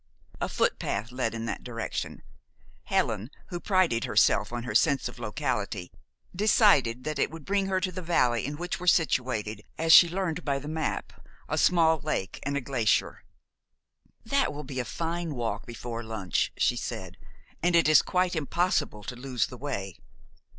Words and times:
A 0.41 0.49
footpath 0.49 1.11
led 1.11 1.35
in 1.35 1.45
that 1.45 1.63
direction. 1.63 2.23
Helen, 2.85 3.29
who 3.49 3.59
prided 3.59 4.05
herself 4.05 4.51
on 4.51 4.63
her 4.63 4.73
sense 4.73 5.07
of 5.07 5.19
locality, 5.19 5.91
decided 6.35 7.03
that 7.03 7.19
it 7.19 7.29
would 7.29 7.45
bring 7.45 7.67
her 7.67 7.79
to 7.79 7.91
the 7.91 8.01
valley 8.01 8.43
in 8.47 8.57
which 8.57 8.79
were 8.79 8.87
situated, 8.87 9.61
as 9.77 9.93
she 9.93 10.09
learned 10.09 10.43
by 10.43 10.57
the 10.57 10.67
map, 10.67 11.13
a 11.47 11.55
small 11.55 11.99
lake 11.99 12.39
and 12.41 12.57
a 12.57 12.61
glacier. 12.61 13.23
"That 14.25 14.51
will 14.51 14.63
be 14.63 14.79
a 14.79 14.85
fine 14.85 15.35
walk 15.35 15.67
before 15.67 16.01
lunch," 16.03 16.51
she 16.57 16.77
said, 16.77 17.15
"and 17.61 17.75
it 17.75 17.87
is 17.87 18.01
quite 18.01 18.35
impossible 18.35 19.03
to 19.03 19.15
lose 19.15 19.45
the 19.45 19.55
way." 19.57 19.99